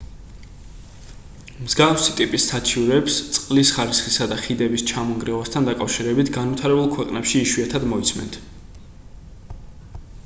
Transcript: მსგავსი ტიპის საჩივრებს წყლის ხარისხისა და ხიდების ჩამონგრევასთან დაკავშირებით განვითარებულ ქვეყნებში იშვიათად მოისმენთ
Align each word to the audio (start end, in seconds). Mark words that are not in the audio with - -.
მსგავსი 1.65 2.15
ტიპის 2.21 2.47
საჩივრებს 2.53 3.17
წყლის 3.35 3.73
ხარისხისა 3.75 4.27
და 4.33 4.39
ხიდების 4.47 4.85
ჩამონგრევასთან 4.93 5.69
დაკავშირებით 5.71 6.33
განვითარებულ 6.39 6.91
ქვეყნებში 6.97 7.45
იშვიათად 7.45 7.89
მოისმენთ 7.95 8.43